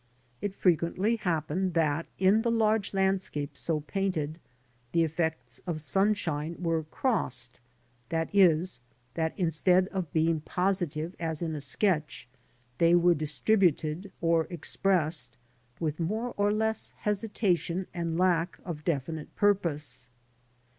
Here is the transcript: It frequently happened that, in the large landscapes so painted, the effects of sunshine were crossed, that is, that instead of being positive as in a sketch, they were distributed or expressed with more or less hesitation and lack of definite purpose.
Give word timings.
It 0.41 0.55
frequently 0.55 1.17
happened 1.17 1.75
that, 1.75 2.07
in 2.17 2.41
the 2.41 2.49
large 2.49 2.91
landscapes 2.91 3.59
so 3.59 3.81
painted, 3.81 4.39
the 4.93 5.03
effects 5.03 5.61
of 5.67 5.79
sunshine 5.79 6.55
were 6.57 6.81
crossed, 6.85 7.59
that 8.09 8.27
is, 8.33 8.81
that 9.13 9.37
instead 9.37 9.87
of 9.89 10.11
being 10.11 10.39
positive 10.41 11.15
as 11.19 11.43
in 11.43 11.53
a 11.53 11.61
sketch, 11.61 12.27
they 12.79 12.95
were 12.95 13.13
distributed 13.13 14.11
or 14.21 14.45
expressed 14.49 15.37
with 15.79 15.99
more 15.99 16.33
or 16.35 16.51
less 16.51 16.95
hesitation 17.01 17.85
and 17.93 18.17
lack 18.17 18.57
of 18.65 18.83
definite 18.83 19.35
purpose. 19.35 20.09